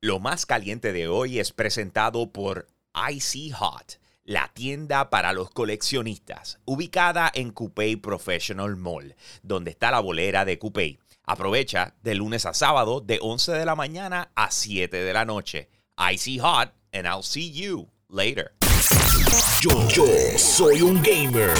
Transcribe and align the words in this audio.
Lo 0.00 0.20
más 0.20 0.46
caliente 0.46 0.92
de 0.92 1.08
hoy 1.08 1.40
es 1.40 1.50
presentado 1.50 2.30
por 2.30 2.68
Icy 3.10 3.50
Hot, 3.50 3.98
la 4.22 4.52
tienda 4.54 5.10
para 5.10 5.32
los 5.32 5.50
coleccionistas, 5.50 6.60
ubicada 6.64 7.32
en 7.34 7.50
Coupé 7.50 7.96
Professional 7.96 8.76
Mall, 8.76 9.16
donde 9.42 9.72
está 9.72 9.90
la 9.90 9.98
bolera 9.98 10.44
de 10.44 10.56
Coupé. 10.56 11.00
Aprovecha 11.24 11.96
de 12.02 12.14
lunes 12.14 12.46
a 12.46 12.54
sábado 12.54 13.00
de 13.00 13.18
11 13.20 13.50
de 13.50 13.64
la 13.64 13.74
mañana 13.74 14.30
a 14.36 14.52
7 14.52 14.96
de 14.96 15.12
la 15.12 15.24
noche. 15.24 15.68
Icy 16.12 16.38
Hot, 16.38 16.72
and 16.92 17.04
I'll 17.04 17.24
see 17.24 17.50
you 17.50 17.88
later. 18.08 18.52
Yo, 19.60 20.06
soy 20.36 20.82
un 20.82 21.02
gamer. 21.02 21.50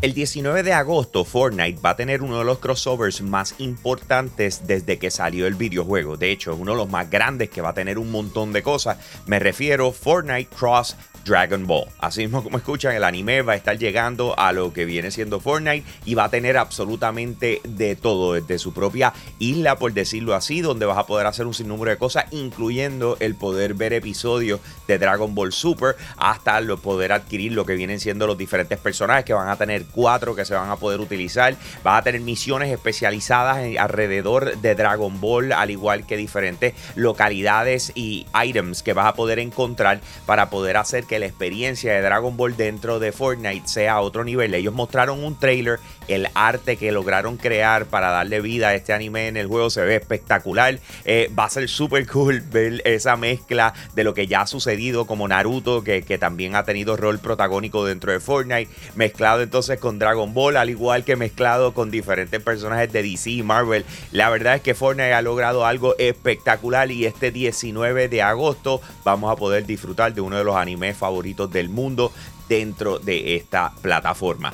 El 0.00 0.14
19 0.14 0.62
de 0.62 0.72
agosto, 0.72 1.24
Fortnite 1.24 1.80
va 1.80 1.90
a 1.90 1.96
tener 1.96 2.22
uno 2.22 2.38
de 2.38 2.44
los 2.44 2.58
crossovers 2.58 3.22
más 3.22 3.56
importantes 3.58 4.66
desde 4.66 4.98
que 4.98 5.10
salió 5.10 5.46
el 5.46 5.54
videojuego. 5.54 6.16
De 6.16 6.30
hecho, 6.30 6.52
es 6.52 6.60
uno 6.60 6.72
de 6.72 6.78
los 6.78 6.88
más 6.88 7.10
grandes 7.10 7.50
que 7.50 7.60
va 7.60 7.70
a 7.70 7.74
tener 7.74 7.98
un 7.98 8.12
montón 8.12 8.52
de 8.52 8.62
cosas. 8.62 8.98
Me 9.26 9.40
refiero 9.40 9.90
Fortnite 9.90 10.54
Cross 10.54 10.96
Dragon 11.24 11.66
Ball. 11.66 11.88
Así 11.98 12.20
mismo 12.20 12.42
como 12.42 12.58
escuchan, 12.58 12.94
el 12.94 13.04
anime 13.04 13.42
va 13.42 13.54
a 13.54 13.56
estar 13.56 13.78
llegando 13.78 14.38
a 14.38 14.52
lo 14.52 14.72
que 14.72 14.84
viene 14.84 15.10
siendo 15.10 15.40
Fortnite 15.40 15.84
y 16.04 16.14
va 16.14 16.24
a 16.24 16.28
tener 16.28 16.56
absolutamente 16.56 17.60
de 17.64 17.96
todo, 17.96 18.34
desde 18.34 18.58
su 18.58 18.72
propia 18.72 19.12
isla, 19.38 19.76
por 19.76 19.92
decirlo 19.92 20.34
así, 20.34 20.60
donde 20.60 20.86
vas 20.86 20.98
a 20.98 21.06
poder 21.06 21.26
hacer 21.26 21.46
un 21.46 21.54
sinnúmero 21.54 21.90
de 21.90 21.96
cosas, 21.96 22.26
incluyendo 22.30 23.16
el 23.20 23.34
poder 23.34 23.74
ver 23.74 23.92
episodios 23.92 24.60
de 24.86 24.98
Dragon 24.98 25.34
Ball 25.34 25.52
Super, 25.52 25.96
hasta 26.16 26.53
el 26.58 26.78
poder 26.78 27.12
adquirir 27.12 27.52
lo 27.52 27.64
que 27.64 27.74
vienen 27.74 28.00
siendo 28.00 28.26
los 28.26 28.38
diferentes 28.38 28.78
personajes, 28.78 29.24
que 29.24 29.32
van 29.32 29.48
a 29.48 29.56
tener 29.56 29.84
cuatro 29.86 30.34
que 30.34 30.44
se 30.44 30.54
van 30.54 30.70
a 30.70 30.76
poder 30.76 31.00
utilizar. 31.00 31.56
Va 31.86 31.96
a 31.96 32.02
tener 32.02 32.20
misiones 32.20 32.72
especializadas 32.72 33.58
alrededor 33.78 34.58
de 34.58 34.74
Dragon 34.74 35.20
Ball, 35.20 35.52
al 35.52 35.70
igual 35.70 36.06
que 36.06 36.16
diferentes 36.16 36.74
localidades 36.94 37.92
y 37.94 38.26
items 38.44 38.82
que 38.82 38.92
vas 38.92 39.06
a 39.06 39.14
poder 39.14 39.38
encontrar 39.38 40.00
para 40.26 40.50
poder 40.50 40.76
hacer 40.76 41.04
que 41.04 41.18
la 41.18 41.26
experiencia 41.26 41.92
de 41.92 42.02
Dragon 42.02 42.36
Ball 42.36 42.56
dentro 42.56 42.98
de 42.98 43.12
Fortnite 43.12 43.68
sea 43.68 43.94
a 43.94 44.00
otro 44.00 44.24
nivel. 44.24 44.54
Ellos 44.54 44.74
mostraron 44.74 45.24
un 45.24 45.38
trailer, 45.38 45.78
el 46.08 46.28
arte 46.34 46.76
que 46.76 46.92
lograron 46.92 47.36
crear 47.36 47.86
para 47.86 48.10
darle 48.10 48.40
vida 48.40 48.68
a 48.68 48.74
este 48.74 48.92
anime 48.92 49.28
en 49.28 49.36
el 49.36 49.46
juego 49.46 49.70
se 49.70 49.82
ve 49.82 49.96
espectacular. 49.96 50.78
Eh, 51.04 51.30
va 51.36 51.44
a 51.44 51.50
ser 51.50 51.68
súper 51.68 52.06
cool 52.06 52.40
ver 52.40 52.82
esa 52.84 53.16
mezcla 53.16 53.74
de 53.94 54.04
lo 54.04 54.14
que 54.14 54.26
ya 54.26 54.42
ha 54.42 54.46
sucedido 54.46 55.06
como 55.06 55.28
Naruto, 55.28 55.82
que, 55.82 56.02
que 56.02 56.18
también 56.18 56.33
ha 56.54 56.64
tenido 56.64 56.96
rol 56.96 57.18
protagónico 57.18 57.84
dentro 57.84 58.12
de 58.12 58.20
Fortnite, 58.20 58.70
mezclado 58.94 59.42
entonces 59.42 59.78
con 59.78 59.98
Dragon 59.98 60.34
Ball, 60.34 60.56
al 60.56 60.70
igual 60.70 61.04
que 61.04 61.16
mezclado 61.16 61.74
con 61.74 61.90
diferentes 61.90 62.42
personajes 62.42 62.92
de 62.92 63.02
DC 63.02 63.30
y 63.30 63.42
Marvel. 63.42 63.84
La 64.12 64.30
verdad 64.30 64.56
es 64.56 64.62
que 64.62 64.74
Fortnite 64.74 65.14
ha 65.14 65.22
logrado 65.22 65.66
algo 65.66 65.96
espectacular 65.98 66.90
y 66.90 67.06
este 67.06 67.30
19 67.30 68.08
de 68.08 68.22
agosto 68.22 68.80
vamos 69.04 69.32
a 69.32 69.36
poder 69.36 69.66
disfrutar 69.66 70.14
de 70.14 70.20
uno 70.20 70.36
de 70.36 70.44
los 70.44 70.56
animes 70.56 70.96
favoritos 70.96 71.50
del 71.50 71.68
mundo 71.68 72.12
dentro 72.48 72.98
de 72.98 73.36
esta 73.36 73.72
plataforma. 73.80 74.52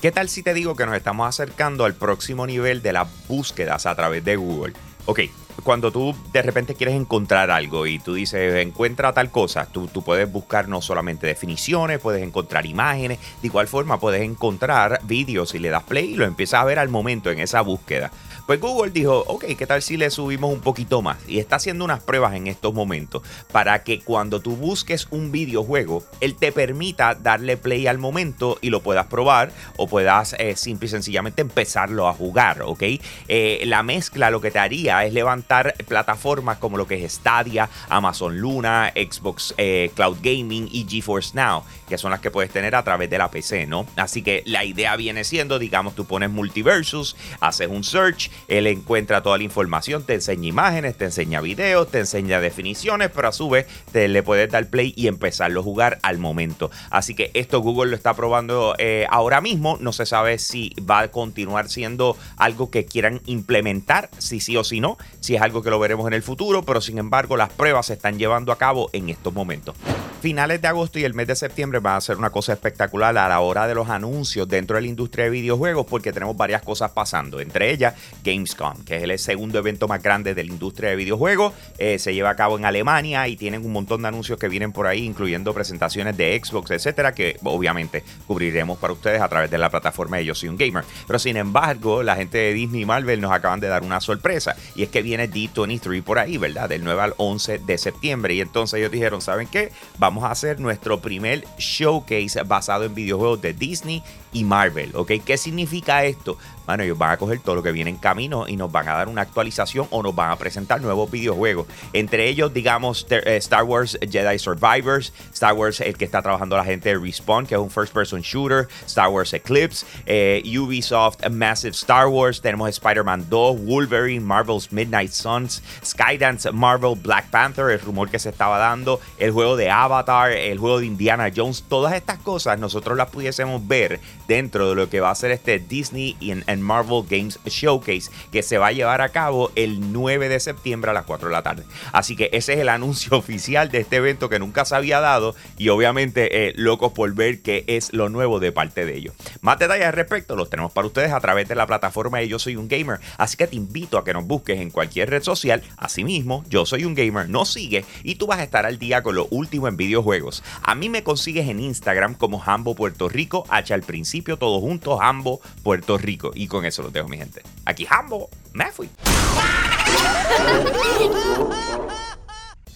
¿Qué 0.00 0.10
tal 0.10 0.28
si 0.28 0.42
te 0.42 0.52
digo 0.52 0.74
que 0.74 0.84
nos 0.84 0.96
estamos 0.96 1.28
acercando 1.28 1.84
al 1.84 1.94
próximo 1.94 2.46
nivel 2.46 2.82
de 2.82 2.92
las 2.92 3.08
búsquedas 3.28 3.86
a 3.86 3.94
través 3.94 4.24
de 4.24 4.36
Google? 4.36 4.74
Ok, 5.06 5.20
cuando 5.64 5.92
tú 5.92 6.14
de 6.32 6.42
repente 6.42 6.74
quieres 6.74 6.94
encontrar 6.94 7.50
algo 7.50 7.86
y 7.86 7.98
tú 7.98 8.14
dices, 8.14 8.54
encuentra 8.56 9.12
tal 9.12 9.30
cosa, 9.30 9.66
tú, 9.66 9.86
tú, 9.86 10.02
puedes 10.02 10.30
buscar 10.30 10.68
no 10.68 10.82
solamente 10.82 11.26
definiciones, 11.26 11.98
puedes 12.00 12.22
encontrar 12.22 12.66
imágenes, 12.66 13.18
de 13.40 13.46
igual 13.46 13.68
forma 13.68 14.00
puedes 14.00 14.22
encontrar 14.22 15.00
vídeos 15.04 15.54
y 15.54 15.58
le 15.58 15.70
das 15.70 15.84
play 15.84 16.12
y 16.12 16.16
lo 16.16 16.24
empiezas 16.24 16.60
a 16.60 16.64
ver 16.64 16.78
al 16.78 16.88
momento 16.88 17.30
en 17.30 17.38
esa 17.38 17.60
búsqueda. 17.60 18.10
Pues 18.46 18.60
Google 18.60 18.90
dijo, 18.90 19.24
ok, 19.28 19.44
¿qué 19.56 19.66
tal 19.66 19.82
si 19.82 19.96
le 19.96 20.10
subimos 20.10 20.52
un 20.52 20.60
poquito 20.60 21.00
más? 21.00 21.16
Y 21.28 21.38
está 21.38 21.56
haciendo 21.56 21.84
unas 21.84 22.02
pruebas 22.02 22.34
en 22.34 22.48
estos 22.48 22.74
momentos 22.74 23.22
para 23.52 23.84
que 23.84 24.00
cuando 24.00 24.40
tú 24.40 24.56
busques 24.56 25.06
un 25.10 25.30
videojuego, 25.30 26.02
él 26.20 26.34
te 26.34 26.50
permita 26.50 27.14
darle 27.14 27.56
play 27.56 27.86
al 27.86 27.98
momento 27.98 28.58
y 28.60 28.70
lo 28.70 28.82
puedas 28.82 29.06
probar 29.06 29.52
o 29.76 29.86
puedas 29.86 30.34
eh, 30.38 30.56
simple 30.56 30.86
y 30.86 30.90
sencillamente 30.90 31.40
empezarlo 31.40 32.08
a 32.08 32.14
jugar, 32.14 32.62
¿ok? 32.62 32.82
Eh, 33.28 33.62
la 33.66 33.84
mezcla 33.84 34.30
lo 34.30 34.40
que 34.40 34.50
te 34.50 34.58
haría 34.58 35.04
es 35.04 35.12
levantar 35.12 35.41
plataformas 35.42 36.58
como 36.58 36.76
lo 36.76 36.86
que 36.86 37.04
es 37.04 37.12
Stadia, 37.14 37.68
Amazon 37.88 38.38
Luna, 38.38 38.92
Xbox 38.94 39.54
eh, 39.58 39.90
Cloud 39.94 40.18
Gaming 40.22 40.68
y 40.70 40.86
GeForce 40.88 41.32
Now, 41.34 41.64
que 41.88 41.98
son 41.98 42.10
las 42.10 42.20
que 42.20 42.30
puedes 42.30 42.50
tener 42.50 42.74
a 42.74 42.82
través 42.82 43.10
de 43.10 43.18
la 43.18 43.30
PC, 43.30 43.66
¿no? 43.66 43.86
Así 43.96 44.22
que 44.22 44.42
la 44.46 44.64
idea 44.64 44.96
viene 44.96 45.24
siendo, 45.24 45.58
digamos, 45.58 45.94
tú 45.94 46.04
pones 46.04 46.30
multiversus, 46.30 47.16
haces 47.40 47.68
un 47.68 47.84
search, 47.84 48.30
él 48.48 48.66
encuentra 48.66 49.22
toda 49.22 49.38
la 49.38 49.44
información, 49.44 50.04
te 50.04 50.14
enseña 50.14 50.48
imágenes, 50.48 50.96
te 50.96 51.06
enseña 51.06 51.40
videos, 51.40 51.90
te 51.90 52.00
enseña 52.00 52.40
definiciones, 52.40 53.10
pero 53.14 53.28
a 53.28 53.32
su 53.32 53.48
vez 53.48 53.66
te 53.92 54.08
le 54.08 54.22
puedes 54.22 54.50
dar 54.50 54.68
play 54.68 54.92
y 54.96 55.06
empezarlo 55.06 55.60
a 55.60 55.62
jugar 55.62 55.98
al 56.02 56.18
momento. 56.18 56.70
Así 56.90 57.14
que 57.14 57.30
esto 57.34 57.60
Google 57.60 57.90
lo 57.90 57.96
está 57.96 58.14
probando 58.14 58.74
eh, 58.78 59.06
ahora 59.10 59.40
mismo. 59.40 59.76
No 59.80 59.92
se 59.92 60.06
sabe 60.06 60.38
si 60.38 60.72
va 60.88 61.00
a 61.00 61.10
continuar 61.10 61.68
siendo 61.68 62.16
algo 62.36 62.70
que 62.70 62.84
quieran 62.84 63.20
implementar, 63.26 64.10
si 64.18 64.40
sí 64.40 64.56
o 64.56 64.64
si 64.64 64.80
no, 64.80 64.98
si 65.20 65.31
es 65.36 65.42
algo 65.42 65.62
que 65.62 65.70
lo 65.70 65.78
veremos 65.78 66.06
en 66.06 66.12
el 66.12 66.22
futuro, 66.22 66.62
pero 66.62 66.80
sin 66.80 66.98
embargo 66.98 67.36
las 67.36 67.50
pruebas 67.50 67.86
se 67.86 67.94
están 67.94 68.18
llevando 68.18 68.52
a 68.52 68.58
cabo 68.58 68.90
en 68.92 69.08
estos 69.08 69.32
momentos 69.32 69.74
finales 70.22 70.62
de 70.62 70.68
agosto 70.68 71.00
y 71.00 71.04
el 71.04 71.14
mes 71.14 71.26
de 71.26 71.34
septiembre 71.34 71.80
va 71.80 71.96
a 71.96 72.00
ser 72.00 72.16
una 72.16 72.30
cosa 72.30 72.52
espectacular 72.52 73.18
a 73.18 73.28
la 73.28 73.40
hora 73.40 73.66
de 73.66 73.74
los 73.74 73.88
anuncios 73.88 74.46
dentro 74.46 74.76
de 74.76 74.82
la 74.82 74.86
industria 74.86 75.24
de 75.24 75.32
videojuegos 75.32 75.84
porque 75.84 76.12
tenemos 76.12 76.36
varias 76.36 76.62
cosas 76.62 76.92
pasando. 76.92 77.40
Entre 77.40 77.72
ellas, 77.72 77.94
Gamescom, 78.22 78.84
que 78.84 78.98
es 78.98 79.02
el 79.02 79.18
segundo 79.18 79.58
evento 79.58 79.88
más 79.88 80.00
grande 80.00 80.32
de 80.36 80.44
la 80.44 80.52
industria 80.52 80.90
de 80.90 80.96
videojuegos. 80.96 81.52
Eh, 81.76 81.98
se 81.98 82.14
lleva 82.14 82.30
a 82.30 82.36
cabo 82.36 82.56
en 82.56 82.64
Alemania 82.64 83.26
y 83.26 83.34
tienen 83.34 83.66
un 83.66 83.72
montón 83.72 84.02
de 84.02 84.08
anuncios 84.08 84.38
que 84.38 84.48
vienen 84.48 84.70
por 84.70 84.86
ahí, 84.86 85.04
incluyendo 85.04 85.52
presentaciones 85.52 86.16
de 86.16 86.40
Xbox, 86.40 86.70
etcétera, 86.70 87.12
que 87.12 87.36
obviamente 87.42 88.04
cubriremos 88.28 88.78
para 88.78 88.92
ustedes 88.92 89.20
a 89.20 89.28
través 89.28 89.50
de 89.50 89.58
la 89.58 89.70
plataforma 89.70 90.18
de 90.18 90.26
Yo 90.26 90.36
Soy 90.36 90.50
un 90.50 90.56
Gamer. 90.56 90.84
Pero 91.04 91.18
sin 91.18 91.36
embargo, 91.36 92.04
la 92.04 92.14
gente 92.14 92.38
de 92.38 92.52
Disney 92.52 92.84
Marvel 92.84 93.20
nos 93.20 93.32
acaban 93.32 93.58
de 93.58 93.66
dar 93.66 93.82
una 93.82 94.00
sorpresa 94.00 94.54
y 94.76 94.84
es 94.84 94.88
que 94.88 95.02
viene 95.02 95.28
D23 95.28 96.00
por 96.04 96.20
ahí, 96.20 96.38
¿verdad? 96.38 96.68
Del 96.68 96.84
9 96.84 97.02
al 97.02 97.14
11 97.16 97.58
de 97.58 97.76
septiembre. 97.76 98.34
Y 98.34 98.40
entonces 98.40 98.78
ellos 98.78 98.92
dijeron, 98.92 99.20
¿saben 99.20 99.48
qué? 99.48 99.72
Vamos 99.98 100.11
vamos 100.12 100.24
a 100.24 100.32
hacer 100.32 100.60
nuestro 100.60 101.00
primer 101.00 101.42
showcase 101.56 102.42
basado 102.42 102.84
en 102.84 102.94
videojuegos 102.94 103.40
de 103.40 103.54
Disney 103.54 104.02
y 104.32 104.44
Marvel, 104.44 104.90
¿ok? 104.94 105.12
¿Qué 105.24 105.36
significa 105.36 106.04
esto? 106.04 106.38
Bueno, 106.66 106.84
ellos 106.84 106.96
van 106.96 107.10
a 107.10 107.16
coger 107.16 107.40
todo 107.40 107.56
lo 107.56 107.62
que 107.62 107.72
viene 107.72 107.90
en 107.90 107.96
camino 107.96 108.46
y 108.46 108.56
nos 108.56 108.70
van 108.70 108.88
a 108.88 108.94
dar 108.94 109.08
una 109.08 109.22
actualización 109.22 109.88
o 109.90 110.02
nos 110.02 110.14
van 110.14 110.30
a 110.30 110.36
presentar 110.36 110.80
nuevos 110.80 111.10
videojuegos. 111.10 111.66
Entre 111.92 112.28
ellos, 112.28 112.54
digamos, 112.54 113.06
eh, 113.10 113.36
Star 113.36 113.64
Wars 113.64 113.98
Jedi 114.00 114.38
Survivors, 114.38 115.12
Star 115.32 115.54
Wars, 115.54 115.80
el 115.80 115.96
que 115.96 116.04
está 116.04 116.22
trabajando 116.22 116.56
la 116.56 116.64
gente 116.64 116.90
de 116.90 116.98
Respawn, 116.98 117.46
que 117.46 117.56
es 117.56 117.60
un 117.60 117.70
first 117.70 117.92
person 117.92 118.20
shooter, 118.20 118.68
Star 118.86 119.08
Wars 119.08 119.32
Eclipse, 119.34 119.84
eh, 120.06 120.42
Ubisoft 120.56 121.28
Massive 121.28 121.72
Star 121.72 122.06
Wars, 122.06 122.40
tenemos 122.40 122.68
Spider-Man 122.68 123.26
2, 123.28 123.64
Wolverine, 123.64 124.24
Marvel's 124.24 124.70
Midnight 124.70 125.10
Suns, 125.10 125.62
Skydance 125.84 126.50
Marvel 126.52 126.94
Black 126.94 127.28
Panther, 127.30 127.70
el 127.70 127.80
rumor 127.80 128.08
que 128.08 128.20
se 128.20 128.28
estaba 128.28 128.58
dando, 128.58 129.00
el 129.18 129.32
juego 129.32 129.56
de 129.56 129.68
Avatar, 129.68 130.30
el 130.30 130.58
juego 130.58 130.78
de 130.78 130.86
Indiana 130.86 131.30
Jones, 131.34 131.64
todas 131.68 131.94
estas 131.94 132.18
cosas 132.18 132.58
nosotros 132.58 132.96
las 132.96 133.10
pudiésemos 133.10 133.66
ver 133.66 134.00
dentro 134.32 134.70
de 134.70 134.74
lo 134.74 134.88
que 134.88 135.00
va 135.00 135.10
a 135.10 135.14
ser 135.14 135.30
este 135.30 135.58
Disney 135.58 136.16
en 136.20 136.62
Marvel 136.62 137.02
Games 137.06 137.38
Showcase 137.44 138.10
que 138.30 138.42
se 138.42 138.56
va 138.56 138.68
a 138.68 138.72
llevar 138.72 139.02
a 139.02 139.10
cabo 139.10 139.52
el 139.56 139.92
9 139.92 140.30
de 140.30 140.40
septiembre 140.40 140.90
a 140.90 140.94
las 140.94 141.04
4 141.04 141.28
de 141.28 141.34
la 141.34 141.42
tarde. 141.42 141.64
Así 141.92 142.16
que 142.16 142.30
ese 142.32 142.54
es 142.54 142.60
el 142.60 142.68
anuncio 142.70 143.14
oficial 143.14 143.70
de 143.70 143.80
este 143.80 143.96
evento 143.96 144.30
que 144.30 144.38
nunca 144.38 144.64
se 144.64 144.74
había 144.74 145.00
dado 145.00 145.34
y 145.58 145.68
obviamente 145.68 146.48
eh, 146.48 146.54
locos 146.56 146.92
por 146.92 147.14
ver 147.14 147.42
qué 147.42 147.64
es 147.66 147.92
lo 147.92 148.08
nuevo 148.08 148.40
de 148.40 148.52
parte 148.52 148.86
de 148.86 148.96
ellos. 148.96 149.14
Más 149.42 149.58
detalles 149.58 149.84
al 149.84 149.92
respecto 149.92 150.34
los 150.34 150.48
tenemos 150.48 150.72
para 150.72 150.86
ustedes 150.86 151.12
a 151.12 151.20
través 151.20 151.46
de 151.46 151.54
la 151.54 151.66
plataforma 151.66 152.18
de 152.18 152.28
Yo 152.28 152.38
Soy 152.38 152.56
un 152.56 152.68
Gamer, 152.68 153.00
así 153.18 153.36
que 153.36 153.46
te 153.46 153.56
invito 153.56 153.98
a 153.98 154.04
que 154.04 154.14
nos 154.14 154.26
busques 154.26 154.58
en 154.58 154.70
cualquier 154.70 155.10
red 155.10 155.22
social. 155.22 155.62
Asimismo, 155.76 156.42
Yo 156.48 156.64
Soy 156.64 156.86
un 156.86 156.94
Gamer 156.94 157.28
nos 157.28 157.52
sigue 157.52 157.84
y 158.02 158.14
tú 158.14 158.26
vas 158.26 158.38
a 158.38 158.44
estar 158.44 158.64
al 158.64 158.78
día 158.78 159.02
con 159.02 159.14
lo 159.14 159.26
último 159.30 159.68
en 159.68 159.76
videojuegos. 159.76 160.42
A 160.62 160.74
mí 160.74 160.88
me 160.88 161.02
consigues 161.02 161.50
en 161.50 161.60
Instagram 161.60 162.14
como 162.14 162.38
Jambo 162.38 162.74
Puerto 162.74 163.10
Rico, 163.10 163.44
H 163.50 163.74
al 163.74 163.82
principio, 163.82 164.21
todo 164.22 164.60
junto, 164.60 164.96
Jambo 164.96 165.40
Puerto 165.62 165.98
Rico. 165.98 166.30
Y 166.34 166.46
con 166.46 166.64
eso 166.64 166.82
los 166.82 166.92
dejo, 166.92 167.08
mi 167.08 167.18
gente. 167.18 167.42
Aquí 167.64 167.86
Hambo, 167.88 168.28
me 168.52 168.70
fui. 168.70 168.88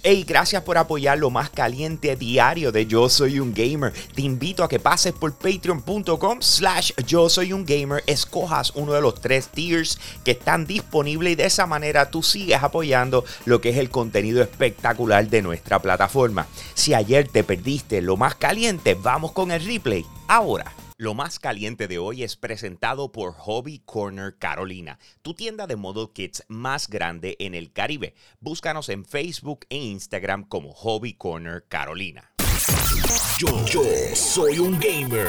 Hey, 0.08 0.24
gracias 0.24 0.62
por 0.62 0.78
apoyar 0.78 1.18
lo 1.18 1.30
más 1.30 1.50
caliente 1.50 2.14
diario 2.14 2.70
de 2.70 2.86
Yo 2.86 3.08
Soy 3.08 3.40
un 3.40 3.52
Gamer. 3.52 3.92
Te 4.14 4.22
invito 4.22 4.62
a 4.62 4.68
que 4.68 4.78
pases 4.78 5.12
por 5.12 5.34
patreon.com 5.34 6.40
slash 6.40 6.92
Yo 7.08 7.28
Soy 7.28 7.52
un 7.52 7.66
Gamer, 7.66 8.04
escojas 8.06 8.70
uno 8.76 8.92
de 8.92 9.00
los 9.00 9.20
tres 9.20 9.48
tiers 9.48 9.98
que 10.22 10.30
están 10.30 10.64
disponibles 10.64 11.32
y 11.32 11.34
de 11.34 11.46
esa 11.46 11.66
manera 11.66 12.08
tú 12.08 12.22
sigues 12.22 12.62
apoyando 12.62 13.24
lo 13.46 13.60
que 13.60 13.70
es 13.70 13.78
el 13.78 13.90
contenido 13.90 14.40
espectacular 14.42 15.28
de 15.28 15.42
nuestra 15.42 15.80
plataforma. 15.80 16.46
Si 16.74 16.94
ayer 16.94 17.26
te 17.26 17.42
perdiste 17.42 18.00
lo 18.00 18.16
más 18.16 18.36
caliente, 18.36 18.94
vamos 18.94 19.32
con 19.32 19.50
el 19.50 19.64
replay 19.64 20.06
ahora. 20.28 20.72
Lo 20.98 21.12
más 21.12 21.38
caliente 21.38 21.88
de 21.88 21.98
hoy 21.98 22.22
es 22.22 22.36
presentado 22.36 23.12
por 23.12 23.34
Hobby 23.34 23.80
Corner 23.80 24.38
Carolina, 24.38 24.98
tu 25.20 25.34
tienda 25.34 25.66
de 25.66 25.76
model 25.76 26.08
kits 26.10 26.42
más 26.48 26.88
grande 26.88 27.36
en 27.38 27.54
el 27.54 27.70
Caribe. 27.70 28.14
Búscanos 28.40 28.88
en 28.88 29.04
Facebook 29.04 29.66
e 29.68 29.76
Instagram 29.76 30.44
como 30.44 30.72
Hobby 30.72 31.12
Corner 31.12 31.66
Carolina. 31.68 32.35
Yo, 33.38 33.66
yo 33.66 33.82
soy 34.14 34.58
un 34.58 34.80
gamer. 34.80 35.28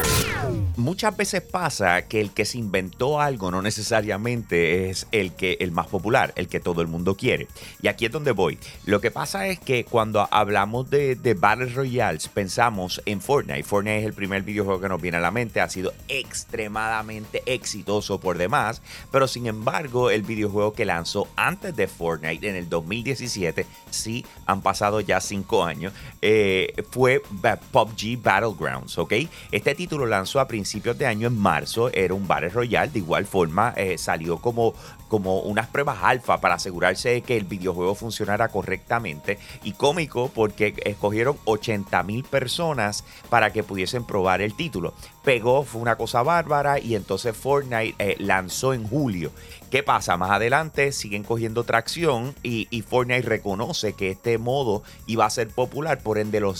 Muchas 0.78 1.18
veces 1.18 1.42
pasa 1.42 2.04
que 2.04 2.22
el 2.22 2.32
que 2.32 2.46
se 2.46 2.58
inventó 2.58 3.20
algo 3.20 3.52
no 3.52 3.62
necesariamente 3.62 4.90
es 4.90 5.08
el 5.12 5.34
que 5.34 5.58
el 5.60 5.72
más 5.72 5.88
popular, 5.88 6.32
el 6.38 6.48
que 6.48 6.62
todo 6.62 6.82
el 6.82 6.88
mundo 6.88 7.18
quiere. 7.18 7.48
Y 7.82 7.90
aquí 7.90 8.06
es 8.06 8.12
donde 8.12 8.32
voy. 8.32 8.60
Lo 8.86 9.02
que 9.02 9.12
pasa 9.12 9.48
es 9.48 9.60
que 9.60 9.84
cuando 9.84 10.26
hablamos 10.32 10.90
de, 10.90 11.16
de 11.16 11.34
Battle 11.34 11.66
Royales 11.66 12.30
pensamos 12.30 13.02
en 13.06 13.20
Fortnite. 13.20 13.64
Fortnite 13.64 14.00
es 14.00 14.06
el 14.06 14.14
primer 14.14 14.44
videojuego 14.44 14.80
que 14.80 14.88
nos 14.88 15.02
viene 15.02 15.18
a 15.18 15.22
la 15.22 15.32
mente. 15.32 15.60
Ha 15.60 15.68
sido 15.68 15.94
extremadamente 16.08 17.44
exitoso 17.46 18.22
por 18.22 18.38
demás. 18.38 18.82
Pero 19.12 19.28
sin 19.28 19.48
embargo, 19.48 20.12
el 20.12 20.22
videojuego 20.22 20.72
que 20.72 20.86
lanzó 20.86 21.28
antes 21.36 21.76
de 21.76 21.88
Fortnite 21.88 22.48
en 22.48 22.56
el 22.56 22.70
2017, 22.70 23.66
sí, 23.90 24.26
han 24.46 24.62
pasado 24.62 25.02
ya 25.02 25.20
cinco 25.20 25.66
años, 25.66 25.92
eh, 26.22 26.74
fue 26.92 27.17
PUBG 27.20 28.22
Battlegrounds, 28.22 28.98
¿ok? 28.98 29.14
Este 29.52 29.76
título 29.76 30.06
lanzó 30.06 30.40
a 30.40 30.48
principios 30.48 30.98
de 30.98 31.06
año 31.06 31.28
en 31.28 31.38
marzo, 31.38 31.90
era 31.94 32.14
un 32.14 32.28
Battle 32.28 32.50
Royale, 32.50 32.92
de 32.92 33.00
igual 33.00 33.26
forma 33.26 33.74
eh, 33.76 33.98
salió 33.98 34.38
como 34.38 34.74
como 35.08 35.40
unas 35.40 35.68
pruebas 35.68 36.00
alfa 36.02 36.40
para 36.42 36.56
asegurarse 36.56 37.10
de 37.10 37.22
que 37.22 37.38
el 37.38 37.46
videojuego 37.46 37.96
funcionara 37.96 38.50
correctamente 38.50 39.40
y 39.64 39.74
cómico 39.74 40.30
porque 40.34 40.74
escogieron 40.86 41.38
80 41.46 42.04
mil 42.04 42.24
personas 42.24 43.04
para 43.30 43.52
que 43.52 43.64
pudiesen 43.64 44.06
probar 44.06 44.42
el 44.42 44.56
título. 44.56 44.94
Pegó, 45.24 45.64
fue 45.64 45.82
una 45.82 45.98
cosa 45.98 46.24
bárbara 46.24 46.80
y 46.80 46.96
entonces 46.96 47.36
Fortnite 47.36 47.96
eh, 48.00 48.16
lanzó 48.20 48.74
en 48.74 48.88
julio. 48.88 49.32
¿Qué 49.70 49.84
pasa? 49.84 50.16
Más 50.16 50.32
adelante 50.32 50.94
siguen 50.94 51.24
cogiendo 51.24 51.66
tracción 51.66 52.34
y, 52.42 52.68
Fortnite 52.88 53.28
reconoce 53.28 53.94
que 53.94 54.12
este 54.12 54.38
modo 54.38 54.84
iba 55.08 55.26
a 55.26 55.30
ser 55.30 55.50
popular, 55.50 56.00
por 56.00 56.18
ende 56.20 56.40
lo 56.40 56.54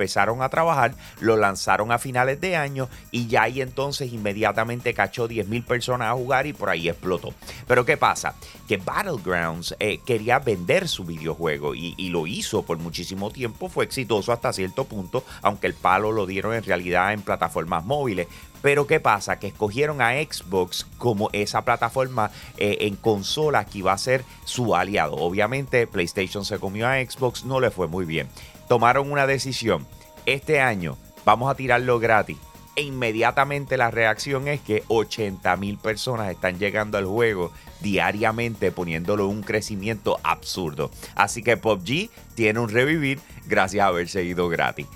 empezaron 0.00 0.40
a 0.40 0.48
trabajar, 0.48 0.94
lo 1.20 1.36
lanzaron 1.36 1.92
a 1.92 1.98
finales 1.98 2.40
de 2.40 2.56
año 2.56 2.88
y 3.10 3.26
ya 3.26 3.42
ahí 3.42 3.60
entonces 3.60 4.10
inmediatamente 4.14 4.94
cachó 4.94 5.28
10 5.28 5.46
mil 5.46 5.62
personas 5.62 6.08
a 6.08 6.14
jugar 6.14 6.46
y 6.46 6.54
por 6.54 6.70
ahí 6.70 6.88
explotó. 6.88 7.34
Pero 7.66 7.84
¿qué 7.84 7.98
pasa? 7.98 8.34
Que 8.66 8.78
Battlegrounds 8.78 9.76
eh, 9.78 10.00
quería 10.06 10.38
vender 10.38 10.88
su 10.88 11.04
videojuego 11.04 11.74
y, 11.74 11.94
y, 11.98 12.08
lo 12.08 12.26
hizo 12.26 12.62
por 12.62 12.78
muchísimo 12.78 13.30
tiempo. 13.30 13.68
Fue 13.68 13.84
exitoso 13.84 14.32
hasta 14.32 14.54
cierto 14.54 14.84
punto, 14.84 15.22
aunque 15.42 15.66
el 15.66 15.74
palo 15.74 16.12
lo 16.12 16.24
dieron 16.24 16.54
en 16.54 16.64
realidad 16.64 17.12
en 17.12 17.20
plataformas 17.20 17.84
móviles. 17.84 18.26
Pero 18.62 18.86
¿qué 18.86 19.00
pasa? 19.00 19.38
Que 19.38 19.48
escogieron 19.48 20.02
a 20.02 20.12
Xbox 20.12 20.86
como 20.98 21.30
esa 21.32 21.64
plataforma 21.64 22.30
eh, 22.56 22.78
en 22.80 22.96
consola 22.96 23.64
que 23.64 23.78
iba 23.78 23.92
a 23.92 23.98
ser 23.98 24.24
su 24.44 24.74
aliado. 24.74 25.16
Obviamente 25.16 25.86
PlayStation 25.86 26.44
se 26.44 26.58
comió 26.58 26.86
a 26.86 26.96
Xbox, 26.96 27.44
no 27.44 27.60
le 27.60 27.70
fue 27.70 27.88
muy 27.88 28.04
bien. 28.04 28.28
Tomaron 28.68 29.10
una 29.10 29.26
decisión. 29.26 29.86
Este 30.26 30.60
año 30.60 30.96
vamos 31.24 31.50
a 31.50 31.54
tirarlo 31.54 31.98
gratis. 31.98 32.36
E 32.76 32.82
inmediatamente 32.82 33.76
la 33.76 33.90
reacción 33.90 34.46
es 34.46 34.60
que 34.60 34.84
80 34.88 35.56
mil 35.56 35.76
personas 35.76 36.30
están 36.30 36.58
llegando 36.58 36.98
al 36.98 37.04
juego 37.04 37.52
diariamente 37.80 38.70
poniéndolo 38.70 39.26
un 39.26 39.42
crecimiento 39.42 40.20
absurdo. 40.22 40.90
Así 41.14 41.42
que 41.42 41.56
PUBG 41.56 42.10
tiene 42.34 42.60
un 42.60 42.68
revivir 42.68 43.18
gracias 43.46 43.84
a 43.84 43.88
haber 43.88 44.08
seguido 44.08 44.48
gratis. 44.48 44.86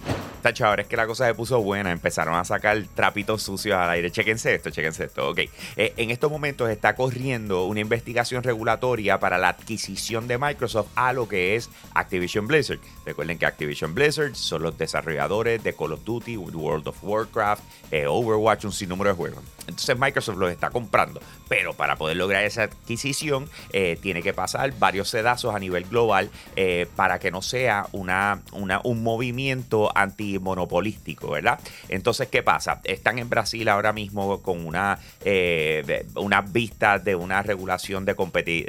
Tacho, 0.45 0.67
ahora 0.67 0.83
es 0.83 0.89
que 0.89 0.97
la 0.99 1.07
cosa 1.07 1.27
se 1.27 1.33
puso 1.33 1.63
buena. 1.63 1.91
Empezaron 1.91 2.35
a 2.35 2.45
sacar 2.45 2.79
trapitos 2.95 3.43
sucios 3.43 3.79
al 3.79 3.89
aire. 3.89 4.11
Chequense 4.11 4.55
esto, 4.55 4.69
chequense 4.69 5.05
esto. 5.05 5.31
Ok. 5.31 5.39
Eh, 5.39 5.95
en 5.97 6.11
estos 6.11 6.31
momentos 6.31 6.69
está 6.69 6.95
corriendo 6.95 7.65
una 7.65 7.81
investigación 7.81 8.43
regulatoria 8.43 9.19
para 9.19 9.39
la 9.39 9.49
adquisición 9.49 10.29
de 10.29 10.37
Microsoft 10.37 10.89
a 10.97 11.15
lo 11.15 11.27
que 11.27 11.57
es 11.57 11.71
Activision 11.95 12.47
Blizzard. 12.47 12.79
Recuerden 13.07 13.39
que 13.39 13.47
Activision 13.47 13.95
Blizzard 13.95 14.37
son 14.37 14.65
los 14.65 14.77
desarrolladores 14.77 15.65
de 15.65 15.73
Call 15.75 15.93
of 15.95 16.05
Duty, 16.05 16.37
World 16.37 16.89
of 16.89 17.03
Warcraft, 17.03 17.63
eh, 17.91 18.07
Overwatch, 18.07 18.67
un 18.67 18.73
sinnúmero 18.73 19.09
de 19.09 19.17
juegos. 19.17 19.43
Entonces 19.61 19.99
Microsoft 19.99 20.37
los 20.37 20.53
está 20.53 20.69
comprando. 20.69 21.23
Pero 21.49 21.73
para 21.73 21.97
poder 21.97 22.19
lograr 22.19 22.45
esa 22.45 22.65
adquisición, 22.65 23.49
eh, 23.73 23.99
tiene 24.03 24.23
que 24.23 24.35
pasar 24.35 24.79
varios 24.79 25.09
sedazos 25.09 25.55
a 25.55 25.59
nivel 25.59 25.85
global 25.85 26.29
para 26.97 27.19
que 27.19 27.31
no 27.31 27.41
sea 27.41 27.87
una, 27.93 28.43
una, 28.53 28.81
un 28.85 29.03
movimiento 29.03 29.91
anti 29.97 30.34
monopolístico, 30.41 31.31
¿verdad? 31.31 31.61
Entonces, 31.89 32.29
¿qué 32.29 32.43
pasa? 32.43 32.81
Están 32.85 33.19
en 33.19 33.29
Brasil 33.29 33.69
ahora 33.69 33.93
mismo 33.93 34.41
con 34.43 34.67
una, 34.67 34.99
eh, 35.25 36.07
unas 36.17 36.53
vistas 36.53 37.05
de 37.05 37.15
una 37.15 37.43
regulación 37.43 38.05
de, 38.05 38.15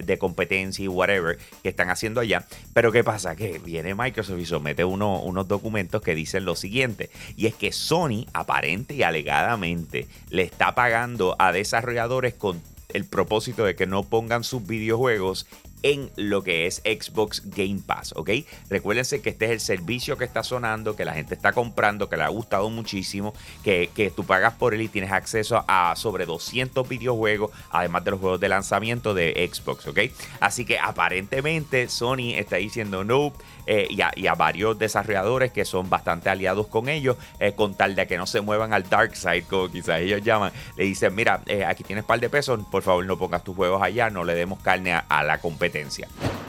de 0.03 0.17
competencia 0.17 0.85
y 0.85 0.87
whatever 0.87 1.37
que 1.63 1.69
están 1.69 1.89
haciendo 1.89 2.21
allá. 2.21 2.45
Pero 2.73 2.91
¿qué 2.91 3.03
pasa? 3.03 3.35
Que 3.35 3.59
viene 3.59 3.95
Microsoft 3.95 4.39
y 4.39 4.45
somete 4.45 4.85
unos 4.85 5.47
documentos 5.47 6.01
que 6.01 6.15
dicen 6.15 6.45
lo 6.45 6.55
siguiente, 6.55 7.09
y 7.35 7.47
es 7.47 7.55
que 7.55 7.71
Sony 7.71 8.25
aparente 8.33 8.95
y 8.95 9.03
alegadamente 9.03 10.07
le 10.29 10.43
está 10.43 10.75
pagando 10.75 11.35
a 11.39 11.51
desarrolladores 11.51 12.33
con 12.33 12.61
el 12.89 13.05
propósito 13.05 13.65
de 13.65 13.75
que 13.75 13.87
no 13.87 14.03
pongan 14.03 14.43
sus 14.43 14.65
videojuegos 14.65 15.47
en 15.85 16.09
lo 16.15 16.41
que 16.41 16.65
es 16.65 16.81
Xbox 16.83 17.43
Game 17.45 17.79
Pass, 17.85 18.11
¿ok? 18.17 18.31
Recuérdense 18.71 19.21
que 19.21 19.29
este 19.29 19.45
es 19.45 19.51
el 19.51 19.59
servicio 19.59 20.17
que 20.17 20.25
está 20.25 20.41
sonando, 20.41 20.95
que 20.95 21.05
la 21.05 21.13
gente 21.13 21.35
está 21.35 21.53
comprando, 21.53 22.09
que 22.09 22.17
le 22.17 22.23
ha 22.23 22.29
gustado 22.29 22.71
muchísimo, 22.71 23.35
que, 23.63 23.91
que 23.93 24.09
tú 24.09 24.23
pagas 24.25 24.55
por 24.55 24.73
él 24.73 24.81
y 24.81 24.87
tienes 24.87 25.11
acceso 25.11 25.63
a 25.67 25.95
sobre 25.95 26.25
200 26.25 26.89
videojuegos, 26.89 27.51
además 27.69 28.03
de 28.03 28.11
los 28.11 28.19
juegos 28.19 28.39
de 28.39 28.49
lanzamiento 28.49 29.13
de 29.13 29.47
Xbox, 29.53 29.85
¿ok? 29.85 29.99
Así 30.39 30.65
que 30.65 30.79
aparentemente 30.79 31.87
Sony 31.87 32.33
está 32.35 32.55
diciendo 32.55 33.03
no 33.03 33.31
eh, 33.65 33.87
y, 33.89 34.27
a, 34.27 34.35
varios 34.35 34.77
desarrolladores 34.77 35.51
que 35.51 35.65
son 35.65 35.89
bastante 35.89 36.29
aliados 36.29 36.67
con 36.67 36.89
ellos, 36.89 37.17
eh, 37.39 37.53
con 37.53 37.73
tal 37.75 37.95
de 37.95 38.07
que 38.07 38.17
no 38.17 38.27
se 38.27 38.41
muevan 38.41 38.73
al 38.73 38.87
dark 38.89 39.15
side, 39.15 39.43
como 39.43 39.69
quizás 39.69 40.01
ellos 40.01 40.21
llaman, 40.21 40.51
le 40.75 40.83
dicen, 40.83 41.15
mira, 41.15 41.41
eh, 41.45 41.63
aquí 41.63 41.83
tienes 41.83 42.03
par 42.03 42.19
de 42.19 42.29
pesos, 42.29 42.59
por 42.69 42.83
favor 42.83 43.05
no 43.05 43.17
pongas 43.17 43.43
tus 43.43 43.55
juegos 43.55 43.81
allá, 43.81 44.09
no 44.09 44.23
le 44.23 44.35
demos 44.35 44.59
carne 44.59 44.93
a 44.93 45.23
la 45.23 45.39
competencia. 45.39 46.07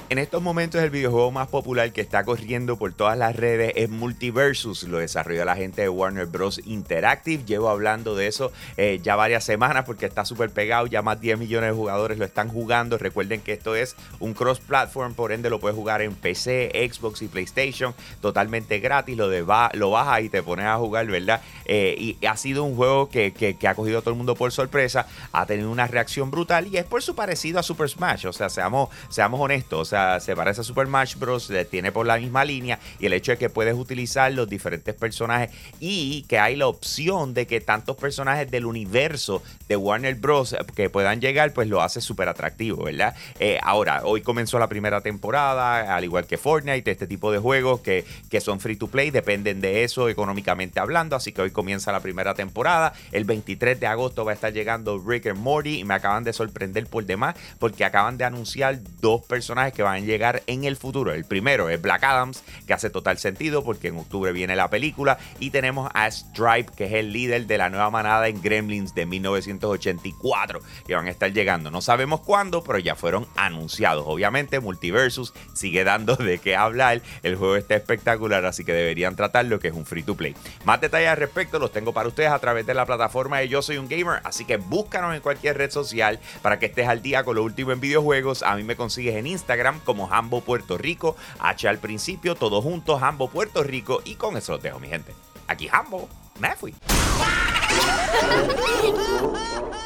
En 0.08 0.18
estos 0.18 0.40
momentos 0.40 0.80
el 0.80 0.90
videojuego 0.90 1.32
más 1.32 1.48
popular 1.48 1.92
que 1.92 2.00
está 2.00 2.22
corriendo 2.22 2.76
por 2.76 2.92
todas 2.92 3.18
las 3.18 3.34
redes 3.34 3.72
es 3.74 3.90
Multiversus, 3.90 4.84
lo 4.84 4.98
desarrolló 4.98 5.44
la 5.44 5.56
gente 5.56 5.82
de 5.82 5.88
Warner 5.88 6.26
Bros. 6.26 6.60
Interactive. 6.64 7.44
Llevo 7.44 7.68
hablando 7.68 8.14
de 8.14 8.28
eso 8.28 8.52
eh, 8.76 9.00
ya 9.02 9.16
varias 9.16 9.42
semanas 9.42 9.84
porque 9.84 10.06
está 10.06 10.24
súper 10.24 10.50
pegado, 10.50 10.86
ya 10.86 11.02
más 11.02 11.16
de 11.16 11.22
10 11.22 11.38
millones 11.40 11.70
de 11.70 11.76
jugadores 11.76 12.18
lo 12.18 12.24
están 12.24 12.48
jugando. 12.48 12.98
Recuerden 12.98 13.40
que 13.40 13.52
esto 13.52 13.74
es 13.74 13.96
un 14.20 14.32
cross-platform, 14.32 15.14
por 15.14 15.32
ende 15.32 15.50
lo 15.50 15.58
puedes 15.58 15.76
jugar 15.76 16.02
en 16.02 16.14
PC, 16.14 16.70
Xbox 16.88 17.22
y 17.22 17.26
PlayStation 17.26 17.92
totalmente 18.20 18.78
gratis. 18.78 19.16
Lo, 19.16 19.28
de 19.28 19.44
lo 19.72 19.90
bajas 19.90 20.22
y 20.22 20.28
te 20.28 20.40
pones 20.40 20.66
a 20.66 20.76
jugar, 20.76 21.06
¿verdad? 21.06 21.42
Eh, 21.64 21.96
y 21.98 22.26
ha 22.26 22.36
sido 22.36 22.62
un 22.62 22.76
juego 22.76 23.08
que, 23.08 23.56
ha 23.66 23.74
cogido 23.74 23.98
a 23.98 24.02
todo 24.02 24.10
el 24.10 24.18
mundo 24.18 24.36
por 24.36 24.52
sorpresa, 24.52 25.08
ha 25.32 25.46
tenido 25.46 25.68
una 25.68 25.88
reacción 25.88 26.30
brutal 26.30 26.68
y 26.68 26.76
es 26.76 26.84
por 26.84 27.02
su 27.02 27.16
parecido 27.16 27.58
a 27.58 27.64
Super 27.64 27.88
Smash. 27.88 28.26
O 28.26 28.32
sea, 28.32 28.48
seamos, 28.48 28.90
seamos 29.08 29.40
honestos. 29.40 29.80
O 29.80 29.84
sea, 29.84 29.95
se 30.20 30.36
parece 30.36 30.60
a 30.60 30.64
Super 30.64 30.86
Smash 30.86 31.16
Bros. 31.16 31.52
Tiene 31.70 31.92
por 31.92 32.06
la 32.06 32.18
misma 32.18 32.44
línea 32.44 32.78
y 32.98 33.06
el 33.06 33.12
hecho 33.12 33.32
de 33.32 33.38
que 33.38 33.50
puedes 33.50 33.74
utilizar 33.74 34.32
los 34.32 34.48
diferentes 34.48 34.94
personajes 34.94 35.50
y 35.80 36.22
que 36.22 36.38
hay 36.38 36.56
la 36.56 36.66
opción 36.66 37.34
de 37.34 37.46
que 37.46 37.60
tantos 37.60 37.96
personajes 37.96 38.50
del 38.50 38.66
universo 38.66 39.42
de 39.68 39.76
Warner 39.76 40.14
Bros. 40.14 40.56
que 40.74 40.90
puedan 40.90 41.20
llegar, 41.20 41.52
pues 41.52 41.68
lo 41.68 41.82
hace 41.82 42.00
súper 42.00 42.28
atractivo, 42.28 42.84
¿verdad? 42.84 43.14
Eh, 43.38 43.58
ahora, 43.62 44.02
hoy 44.04 44.22
comenzó 44.22 44.58
la 44.58 44.68
primera 44.68 45.00
temporada, 45.00 45.94
al 45.94 46.04
igual 46.04 46.26
que 46.26 46.38
Fortnite, 46.38 46.90
este 46.90 47.06
tipo 47.06 47.32
de 47.32 47.38
juegos 47.38 47.80
que, 47.80 48.04
que 48.30 48.40
son 48.40 48.60
free 48.60 48.76
to 48.76 48.88
play, 48.88 49.10
dependen 49.10 49.60
de 49.60 49.84
eso 49.84 50.08
económicamente 50.08 50.80
hablando, 50.80 51.16
así 51.16 51.32
que 51.32 51.42
hoy 51.42 51.50
comienza 51.50 51.92
la 51.92 52.00
primera 52.00 52.34
temporada. 52.34 52.92
El 53.12 53.24
23 53.24 53.78
de 53.80 53.86
agosto 53.86 54.24
va 54.24 54.32
a 54.32 54.34
estar 54.34 54.52
llegando 54.52 55.02
Rick 55.04 55.26
and 55.26 55.38
Morty 55.38 55.80
y 55.80 55.84
me 55.84 55.94
acaban 55.94 56.24
de 56.24 56.32
sorprender 56.32 56.86
por 56.86 57.04
demás 57.04 57.34
porque 57.58 57.84
acaban 57.84 58.18
de 58.18 58.24
anunciar 58.24 58.78
dos 59.00 59.24
personajes 59.24 59.72
que 59.72 59.82
van 59.86 60.02
a 60.02 60.06
llegar 60.06 60.42
en 60.46 60.64
el 60.64 60.76
futuro. 60.76 61.12
El 61.12 61.24
primero 61.24 61.70
es 61.70 61.80
Black 61.80 62.04
Adams, 62.04 62.42
que 62.66 62.74
hace 62.74 62.90
total 62.90 63.18
sentido 63.18 63.64
porque 63.64 63.88
en 63.88 63.98
octubre 63.98 64.32
viene 64.32 64.56
la 64.56 64.68
película. 64.68 65.18
Y 65.40 65.50
tenemos 65.50 65.90
a 65.94 66.10
Stripe, 66.10 66.72
que 66.76 66.84
es 66.86 66.92
el 66.92 67.12
líder 67.12 67.46
de 67.46 67.58
la 67.58 67.70
nueva 67.70 67.90
manada 67.90 68.28
en 68.28 68.42
Gremlins 68.42 68.94
de 68.94 69.06
1984, 69.06 70.60
que 70.86 70.94
van 70.94 71.06
a 71.06 71.10
estar 71.10 71.32
llegando. 71.32 71.70
No 71.70 71.80
sabemos 71.80 72.20
cuándo, 72.20 72.62
pero 72.62 72.78
ya 72.78 72.94
fueron 72.94 73.26
anunciados. 73.36 74.04
Obviamente, 74.06 74.60
Multiversus 74.60 75.32
sigue 75.54 75.84
dando 75.84 76.16
de 76.16 76.38
qué 76.38 76.56
hablar. 76.56 77.00
El 77.22 77.36
juego 77.36 77.56
está 77.56 77.74
espectacular, 77.74 78.44
así 78.44 78.64
que 78.64 78.72
deberían 78.72 79.16
tratarlo, 79.16 79.58
que 79.58 79.68
es 79.68 79.74
un 79.74 79.86
free 79.86 80.02
to 80.02 80.16
play. 80.16 80.34
Más 80.64 80.80
detalles 80.80 81.08
al 81.08 81.16
respecto 81.16 81.58
los 81.58 81.72
tengo 81.72 81.92
para 81.92 82.08
ustedes 82.08 82.30
a 82.30 82.38
través 82.38 82.66
de 82.66 82.74
la 82.74 82.86
plataforma 82.86 83.38
de 83.38 83.48
Yo 83.48 83.62
Soy 83.62 83.78
un 83.78 83.88
Gamer, 83.88 84.20
así 84.24 84.44
que 84.44 84.56
búscanos 84.56 85.14
en 85.14 85.20
cualquier 85.20 85.56
red 85.56 85.70
social 85.70 86.18
para 86.42 86.58
que 86.58 86.66
estés 86.66 86.88
al 86.88 87.02
día 87.02 87.24
con 87.24 87.36
lo 87.36 87.44
último 87.44 87.72
en 87.72 87.80
videojuegos. 87.80 88.42
A 88.42 88.56
mí 88.56 88.64
me 88.64 88.76
consigues 88.76 89.14
en 89.14 89.26
Instagram 89.26 89.75
como 89.80 90.12
Hambo 90.12 90.40
Puerto 90.40 90.78
Rico. 90.78 91.16
H 91.38 91.68
al 91.68 91.78
principio, 91.78 92.34
todos 92.34 92.62
juntos, 92.62 93.02
Hambo 93.02 93.28
Puerto 93.28 93.62
Rico. 93.62 94.00
Y 94.04 94.16
con 94.16 94.36
eso 94.36 94.52
los 94.52 94.62
dejo, 94.62 94.78
mi 94.78 94.88
gente. 94.88 95.14
Aquí 95.46 95.68
Hambo, 95.70 96.08
me 96.38 96.54
fui. 96.56 96.74